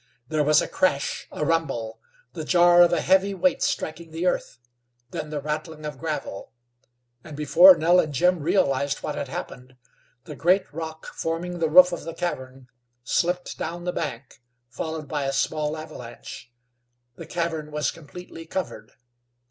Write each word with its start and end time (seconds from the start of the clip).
There 0.29 0.43
was 0.43 0.63
a 0.63 0.67
crash, 0.67 1.27
a 1.31 1.45
rumble, 1.45 1.99
the 2.33 2.43
jar 2.43 2.81
of 2.81 2.91
a 2.91 3.01
heavy 3.01 3.35
weight 3.35 3.61
striking 3.61 4.09
the 4.09 4.25
earth, 4.25 4.57
then 5.11 5.29
the 5.29 5.39
rattling 5.39 5.85
of 5.85 5.99
gravel, 5.99 6.53
and, 7.23 7.37
before 7.37 7.75
Nell 7.75 7.99
and 7.99 8.11
Jim 8.11 8.39
realized 8.39 9.03
what 9.03 9.13
had 9.13 9.27
happened, 9.27 9.75
the 10.23 10.35
great 10.35 10.65
rock 10.73 11.05
forming 11.05 11.59
the 11.59 11.69
roof 11.69 11.91
of 11.91 12.03
the 12.03 12.15
cavern 12.15 12.67
slipped 13.03 13.59
down 13.59 13.83
the 13.83 13.93
bank 13.93 14.41
followed 14.71 15.07
by 15.07 15.25
a 15.25 15.31
small 15.31 15.77
avalanche. 15.77 16.51
The 17.17 17.27
cavern 17.27 17.69
was 17.71 17.91
completely 17.91 18.47
covered. 18.47 18.93